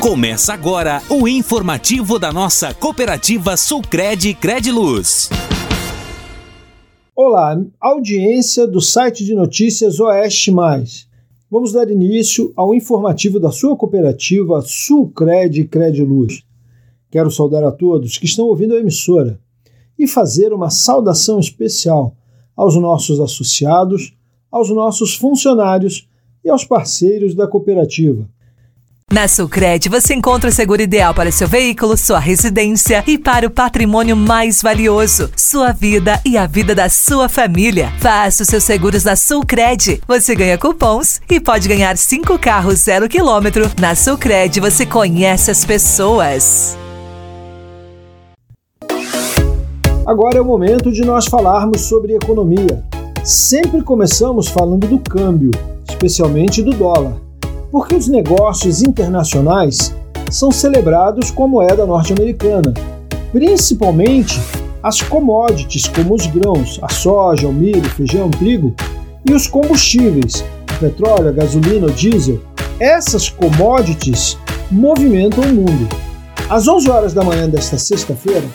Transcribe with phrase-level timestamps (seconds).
[0.00, 5.28] Começa agora o informativo da nossa cooperativa Sulcred Crediluz.
[7.16, 11.08] Olá, audiência do site de notícias Oeste Mais.
[11.50, 16.44] Vamos dar início ao informativo da sua cooperativa Sulcred Crediluz.
[17.10, 19.40] Quero saudar a todos que estão ouvindo a emissora
[19.98, 22.14] e fazer uma saudação especial
[22.56, 24.16] aos nossos associados,
[24.48, 26.08] aos nossos funcionários
[26.44, 28.28] e aos parceiros da cooperativa
[29.10, 33.50] na Sulcred você encontra o seguro ideal para seu veículo, sua residência e para o
[33.50, 37.92] patrimônio mais valioso, sua vida e a vida da sua família.
[37.98, 40.02] Faça os seus seguros na Sulcred.
[40.06, 43.70] Você ganha cupons e pode ganhar cinco carros zero quilômetro.
[43.80, 46.76] Na Sulcred você conhece as pessoas.
[50.06, 52.84] Agora é o momento de nós falarmos sobre economia.
[53.24, 55.50] Sempre começamos falando do câmbio,
[55.88, 57.27] especialmente do dólar
[57.70, 59.94] porque os negócios internacionais
[60.30, 62.72] são celebrados com a moeda norte-americana,
[63.32, 64.40] principalmente
[64.82, 68.74] as commodities como os grãos, a soja, o milho, o feijão, o trigo
[69.28, 70.42] e os combustíveis,
[70.74, 72.40] o petróleo, a gasolina, o diesel.
[72.78, 74.38] Essas commodities
[74.70, 75.88] movimentam o mundo.
[76.48, 78.46] Às 11 horas da manhã desta sexta-feira,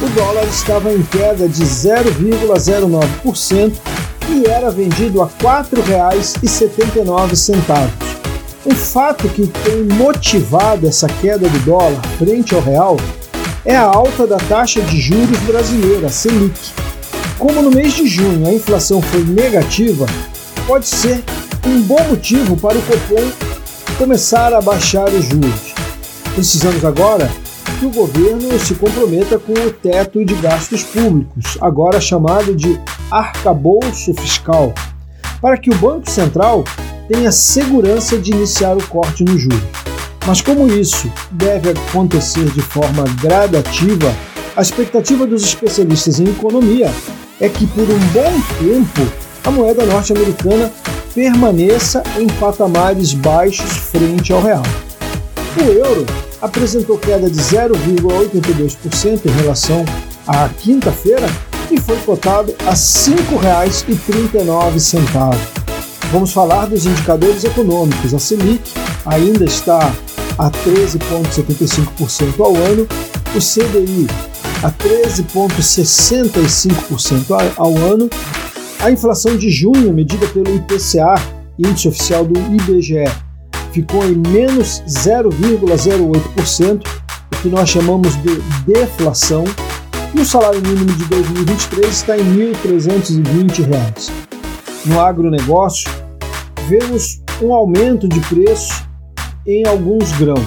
[0.00, 3.72] o dólar estava em queda de 0,09%
[4.30, 8.23] e era vendido a R$ 4,79
[8.64, 12.96] o fato que tem motivado essa queda do dólar frente ao real
[13.64, 16.72] é a alta da taxa de juros brasileira, Selic.
[17.38, 20.06] Como no mês de junho a inflação foi negativa,
[20.66, 21.22] pode ser
[21.66, 23.30] um bom motivo para o Copom
[23.98, 25.74] começar a baixar os juros.
[26.34, 27.30] Precisamos agora
[27.78, 32.78] que o governo se comprometa com o teto de gastos públicos, agora chamado de
[33.10, 34.72] arcabouço fiscal,
[35.40, 36.64] para que o Banco Central
[37.08, 39.62] tenha segurança de iniciar o corte no juros.
[40.26, 44.12] Mas como isso deve acontecer de forma gradativa,
[44.56, 46.90] a expectativa dos especialistas em economia
[47.40, 49.06] é que por um bom tempo
[49.44, 50.72] a moeda norte-americana
[51.14, 54.62] permaneça em patamares baixos frente ao real.
[55.56, 56.04] O euro
[56.40, 59.84] apresentou queda de 0,82% em relação
[60.26, 61.28] à quinta-feira
[61.70, 65.53] e foi cotado a R$ 5,39.
[66.12, 68.14] Vamos falar dos indicadores econômicos.
[68.14, 68.72] A Selic
[69.04, 69.92] ainda está
[70.38, 72.88] a 13,75% ao ano,
[73.34, 74.08] o CDI
[74.64, 78.08] a 13,65% ao ano,
[78.80, 81.16] a inflação de junho, medida pelo IPCA,
[81.58, 83.04] índice oficial do IBGE,
[83.72, 86.90] ficou em menos 0,08%, o
[87.42, 89.44] que nós chamamos de deflação,
[90.14, 94.33] e o salário mínimo de 2023 está em R$ 1.320.
[94.84, 95.90] No agronegócio,
[96.68, 98.84] vemos um aumento de preço
[99.46, 100.44] em alguns grãos.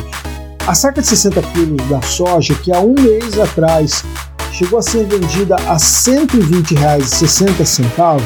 [0.67, 4.03] A saca de 60 quilos da soja, que há um mês atrás
[4.51, 8.21] chegou a ser vendida a R$ 120,60,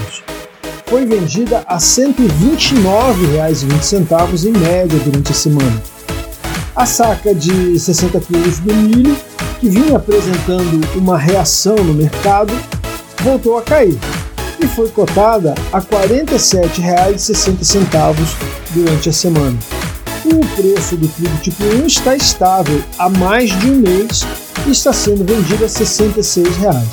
[0.86, 5.82] foi vendida a R$ 129,20 em média durante a semana.
[6.76, 9.16] A saca de 60 quilos do milho,
[9.62, 12.52] que vinha apresentando uma reação no mercado,
[13.24, 13.98] voltou a cair
[14.62, 18.36] e foi cotada a R$ 47,60
[18.72, 19.58] durante a semana.
[20.26, 24.24] O preço do trigo tipo 1 está estável há mais de um mês
[24.68, 26.88] e está sendo vendido a 66 reais.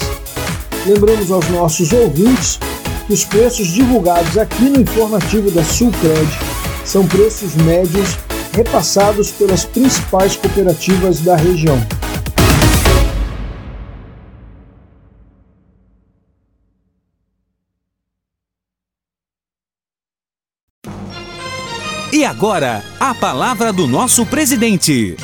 [0.86, 2.58] Lembramos aos nossos ouvintes
[3.06, 6.26] que os preços divulgados aqui no informativo da Sulcred
[6.86, 8.16] são preços médios
[8.52, 11.78] repassados pelas principais cooperativas da região.
[22.10, 25.14] E agora, a palavra do nosso presidente.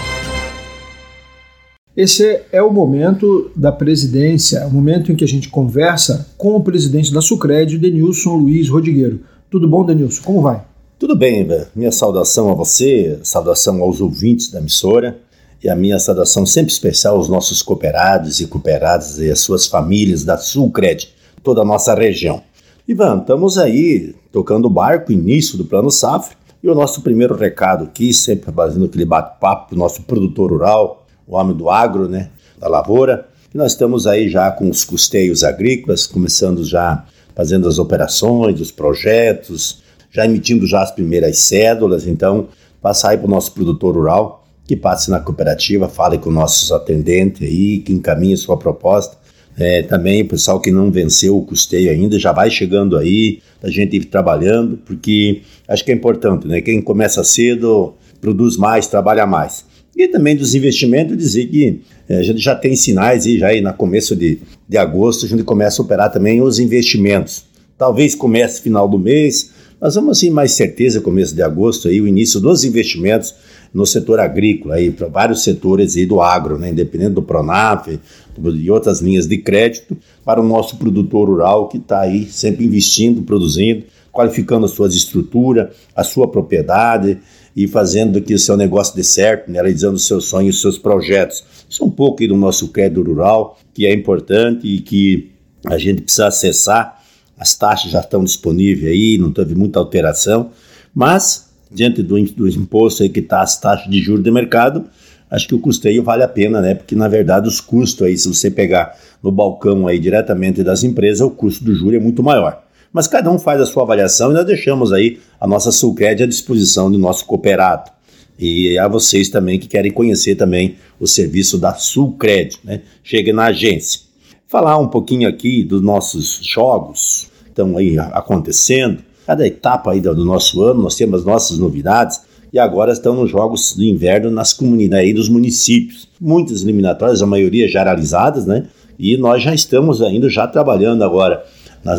[1.97, 6.63] Esse é o momento da presidência, o momento em que a gente conversa com o
[6.63, 9.21] presidente da Sucred, Denilson Luiz Rodrigueiro.
[9.49, 10.23] Tudo bom, Denilson?
[10.23, 10.63] Como vai?
[10.99, 15.19] Tudo bem, minha saudação a você, saudação aos ouvintes da emissora
[15.63, 20.23] e a minha saudação sempre especial aos nossos cooperados e cooperadas e as suas famílias
[20.23, 21.09] da Sulcred,
[21.43, 22.43] toda a nossa região.
[22.87, 27.85] Ivan, estamos aí tocando o barco, início do Plano Safra, e o nosso primeiro recado
[27.85, 32.67] aqui, sempre fazendo aquele bate-papo, o nosso produtor rural, o homem do agro, né, da
[32.67, 33.29] lavoura.
[33.53, 38.71] E nós estamos aí já com os custeios agrícolas, começando já fazendo as operações, os
[38.71, 42.07] projetos, já emitindo já as primeiras cédulas.
[42.07, 42.49] Então,
[42.81, 47.43] passa aí para o nosso produtor rural, que passe na cooperativa, fale com nossos atendentes
[47.43, 49.19] aí, que encaminhe sua proposta
[49.57, 53.71] é, também o pessoal que não venceu o custeio ainda já vai chegando aí, a
[53.71, 56.61] gente ir trabalhando, porque acho que é importante, né?
[56.61, 59.65] Quem começa cedo produz mais, trabalha mais.
[59.97, 63.61] E também dos investimentos, dizer que é, a gente já tem sinais aí, já aí
[63.61, 67.45] no começo de, de agosto, a gente começa a operar também os investimentos.
[67.79, 72.09] Talvez comece final do mês, nós vamos assim mais certeza começo de agosto aí o
[72.09, 73.35] início dos investimentos
[73.75, 78.71] no setor agrícola aí para vários setores aí do agro, né, independente do Pronaf e
[78.71, 83.83] outras linhas de crédito para o nosso produtor rural que está aí sempre investindo, produzindo,
[84.13, 87.19] qualificando as suas estruturas, a sua propriedade
[87.57, 90.79] e fazendo que o seu negócio dê certo, né, realizando os seus sonhos, os seus
[90.79, 91.43] projetos.
[91.69, 95.33] Isso é um pouco aí do nosso crédito rural que é importante e que
[95.67, 97.03] a gente precisa acessar.
[97.37, 100.51] As taxas já estão disponíveis aí, não teve muita alteração,
[100.95, 104.85] mas diante do, do imposto que está as taxas de juros de mercado,
[105.31, 106.75] acho que o custeio vale a pena, né?
[106.75, 111.21] Porque na verdade os custos aí, se você pegar no balcão aí diretamente das empresas,
[111.21, 112.63] o custo do juro é muito maior.
[112.93, 116.27] Mas cada um faz a sua avaliação e nós deixamos aí a nossa Sulcred à
[116.27, 117.91] disposição do nosso cooperado.
[118.39, 122.83] E a vocês também que querem conhecer também o serviço da Sulcred, né?
[123.03, 124.01] Chegue na agência.
[124.47, 130.25] Falar um pouquinho aqui dos nossos jogos que estão aí acontecendo cada etapa aí do
[130.25, 132.21] nosso ano, nós temos as nossas novidades
[132.53, 136.09] e agora estão nos jogos do inverno nas comunidades dos municípios.
[136.21, 138.69] Muitas eliminatórias, a maioria já realizadas, né?
[138.99, 141.45] E nós já estamos ainda já trabalhando agora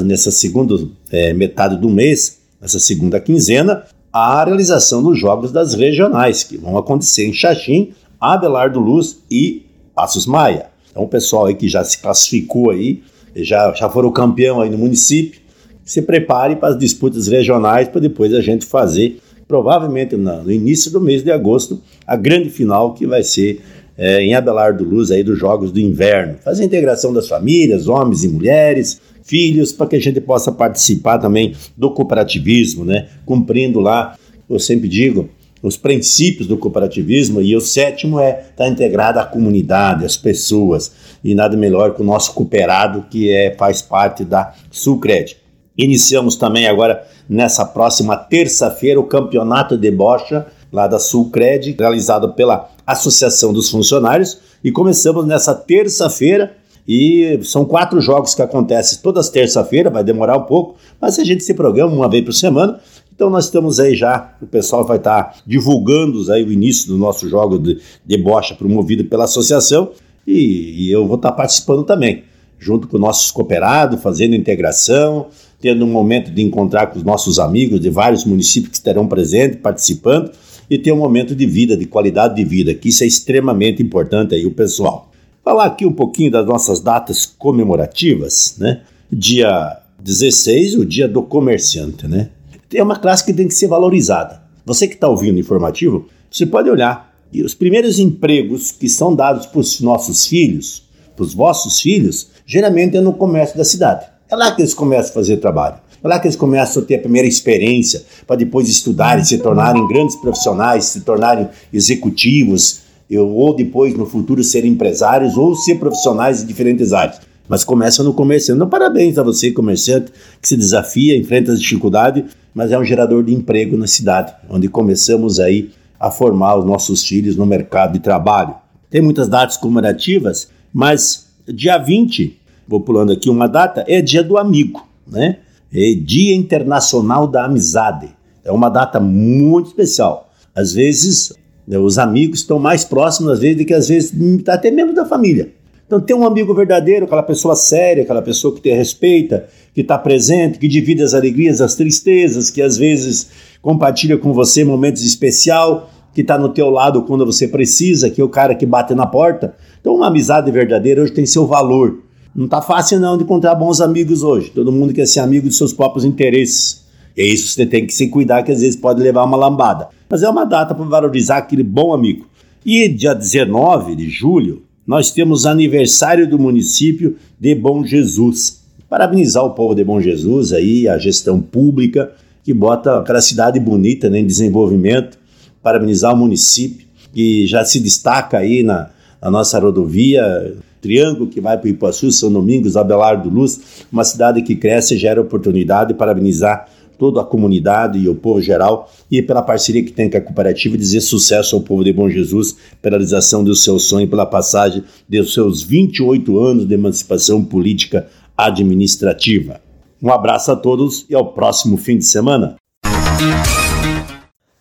[0.04, 0.76] nessa segunda
[1.12, 6.78] é, metade do mês, nessa segunda quinzena, a realização dos jogos das regionais, que vão
[6.78, 10.68] acontecer em Xaxim, Abelardo Luz e Passos Maia.
[10.90, 13.04] Então o pessoal aí que já se classificou aí,
[13.36, 15.42] já, já foram campeão aí no município,
[15.86, 21.00] se prepare para as disputas regionais para depois a gente fazer, provavelmente no início do
[21.00, 23.62] mês de agosto, a grande final que vai ser
[23.98, 26.38] é, em Abelardo Luz aí dos Jogos do Inverno.
[26.44, 31.20] Fazer a integração das famílias, homens e mulheres, filhos, para que a gente possa participar
[31.20, 33.08] também do cooperativismo, né?
[33.26, 34.18] Cumprindo lá,
[34.50, 35.30] eu sempre digo,
[35.62, 40.92] os princípios do cooperativismo e o sétimo é estar tá integrado à comunidade, às pessoas
[41.24, 45.38] e nada melhor que o nosso cooperado que é faz parte da Sulcred.
[45.78, 52.70] Iniciamos também agora, nessa próxima terça-feira, o campeonato de bocha lá da Sulcred, realizado pela
[52.86, 56.56] Associação dos Funcionários, e começamos nessa terça-feira.
[56.88, 61.44] E são quatro jogos que acontecem todas terça-feira, vai demorar um pouco, mas a gente
[61.44, 62.80] se programa uma vez por semana.
[63.16, 67.28] Então nós estamos aí já, o pessoal vai estar divulgando aí o início do nosso
[67.28, 69.92] jogo de, de bocha promovido pela associação
[70.28, 72.24] e, e eu vou estar participando também,
[72.60, 75.28] junto com nossos cooperados, fazendo integração,
[75.66, 79.58] tendo um momento de encontrar com os nossos amigos de vários municípios que estarão presentes,
[79.64, 80.30] participando,
[80.70, 84.36] e ter um momento de vida, de qualidade de vida, que isso é extremamente importante
[84.36, 85.12] aí, o pessoal.
[85.44, 88.82] Falar aqui um pouquinho das nossas datas comemorativas, né?
[89.12, 92.30] Dia 16, o dia do comerciante, né?
[92.72, 94.44] É uma classe que tem que ser valorizada.
[94.68, 97.12] Você que está ouvindo o informativo, você pode olhar.
[97.34, 100.84] E os primeiros empregos que são dados para os nossos filhos,
[101.16, 104.14] para os vossos filhos, geralmente é no comércio da cidade.
[104.30, 105.76] É lá que eles começam a fazer trabalho.
[106.04, 109.88] É lá que eles começam a ter a primeira experiência para depois estudarem, se tornarem
[109.88, 112.82] grandes profissionais, se tornarem executivos,
[113.12, 117.22] ou depois no futuro serem empresários ou ser profissionais em diferentes áreas.
[117.48, 118.58] Mas começa no comerciante.
[118.58, 120.12] Então, parabéns a você, comerciante,
[120.42, 122.24] que se desafia, enfrenta as dificuldades,
[122.54, 127.04] mas é um gerador de emprego na cidade, onde começamos aí a formar os nossos
[127.04, 128.56] filhos no mercado de trabalho.
[128.90, 134.38] Tem muitas datas comemorativas, mas dia 20 vou pulando aqui uma data, é dia do
[134.38, 135.38] amigo, né?
[135.74, 138.10] É Dia Internacional da Amizade.
[138.44, 140.30] É uma data muito especial.
[140.56, 141.34] Às vezes,
[141.68, 144.14] né, os amigos estão mais próximos, às vezes, do que às vezes
[144.48, 145.52] até mesmo da família.
[145.86, 149.98] Então, ter um amigo verdadeiro, aquela pessoa séria, aquela pessoa que te respeita, que está
[149.98, 153.30] presente, que divide as alegrias, as tristezas, que às vezes
[153.62, 158.24] compartilha com você momentos especiais, que está no teu lado quando você precisa, que é
[158.24, 159.56] o cara que bate na porta.
[159.80, 162.05] Então, uma amizade verdadeira hoje tem seu valor.
[162.36, 164.52] Não tá fácil não de encontrar bons amigos hoje.
[164.52, 166.84] Todo mundo quer ser amigo de seus próprios interesses.
[167.16, 169.88] E é isso você tem que se cuidar, que às vezes pode levar uma lambada.
[170.10, 172.28] Mas é uma data para valorizar aquele bom amigo.
[172.66, 178.62] E dia 19 de julho, nós temos aniversário do município de Bom Jesus.
[178.90, 182.12] Parabenizar o povo de Bom Jesus aí, a gestão pública,
[182.44, 185.18] que bota aquela cidade bonita né, em desenvolvimento.
[185.64, 188.90] Parabenizar o município, que já se destaca aí na,
[189.22, 190.54] na nossa rodovia,
[190.86, 195.20] Triângulo, que vai para Ipuaçu, São Domingos, Abelardo Luz, uma cidade que cresce e gera
[195.20, 200.18] oportunidade, parabenizar toda a comunidade e o povo geral e pela parceria que tem com
[200.18, 204.28] a cooperativa dizer sucesso ao povo de Bom Jesus pela realização do seu sonho, pela
[204.28, 209.60] passagem dos seus 28 anos de emancipação política administrativa.
[210.02, 212.56] Um abraço a todos e ao próximo fim de semana.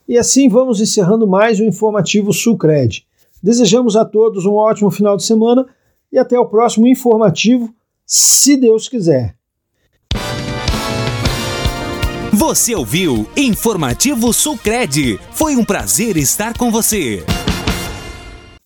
[0.08, 3.04] E assim vamos encerrando mais o informativo Sulcred.
[3.42, 5.66] Desejamos a todos um ótimo final de semana
[6.14, 7.74] e até o próximo informativo,
[8.06, 9.34] se Deus quiser.
[12.32, 15.18] Você ouviu Informativo Sulcred.
[15.32, 17.24] Foi um prazer estar com você.